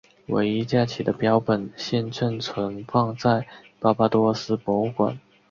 [0.29, 3.47] 唯一架起的标本现正存放在
[3.79, 5.19] 巴巴多斯博物馆。